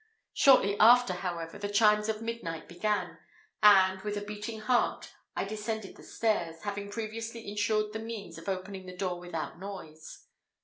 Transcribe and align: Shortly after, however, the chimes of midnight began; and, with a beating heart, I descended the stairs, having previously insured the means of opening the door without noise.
Shortly 0.33 0.79
after, 0.79 1.13
however, 1.13 1.59
the 1.59 1.69
chimes 1.69 2.09
of 2.09 2.23
midnight 2.23 2.67
began; 2.67 3.19
and, 3.61 4.01
with 4.01 4.17
a 4.17 4.21
beating 4.21 4.61
heart, 4.61 5.11
I 5.35 5.43
descended 5.43 5.95
the 5.95 6.01
stairs, 6.01 6.63
having 6.63 6.89
previously 6.89 7.47
insured 7.47 7.93
the 7.93 7.99
means 7.99 8.39
of 8.39 8.49
opening 8.49 8.87
the 8.87 8.97
door 8.97 9.19
without 9.19 9.59
noise. 9.59 10.25